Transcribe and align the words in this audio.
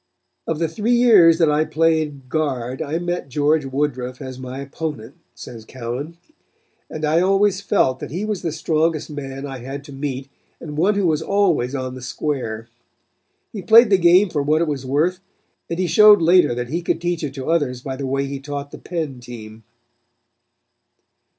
"Of 0.47 0.57
the 0.57 0.67
three 0.67 0.95
years 0.95 1.37
that 1.37 1.51
I 1.51 1.63
played 1.63 2.27
guard 2.27 2.81
I 2.81 2.97
met 2.97 3.29
George 3.29 3.65
Woodruff 3.65 4.19
as 4.19 4.39
my 4.39 4.57
opponent," 4.61 5.13
says 5.35 5.63
Cowan, 5.63 6.17
"and 6.89 7.05
I 7.05 7.19
always 7.21 7.61
felt 7.61 7.99
that 7.99 8.09
he 8.09 8.25
was 8.25 8.41
the 8.41 8.51
strongest 8.51 9.11
man 9.11 9.45
I 9.45 9.59
had 9.59 9.83
to 9.83 9.93
meet 9.93 10.27
and 10.59 10.75
one 10.75 10.95
who 10.95 11.05
was 11.05 11.21
always 11.21 11.75
on 11.75 11.93
the 11.93 12.01
square. 12.01 12.67
He 13.53 13.61
played 13.61 13.91
the 13.91 13.99
game 13.99 14.31
for 14.31 14.41
what 14.41 14.59
it 14.63 14.67
was 14.67 14.87
worth, 14.87 15.19
and 15.69 15.77
he 15.77 15.85
showed 15.85 16.19
later 16.19 16.55
that 16.55 16.69
he 16.69 16.81
could 16.81 16.99
teach 16.99 17.23
it 17.23 17.35
to 17.35 17.51
others 17.51 17.83
by 17.83 17.95
the 17.95 18.07
way 18.07 18.25
he 18.25 18.39
taught 18.39 18.71
the 18.71 18.79
Penn' 18.79 19.19
team." 19.19 19.63